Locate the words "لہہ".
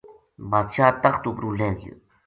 1.57-1.71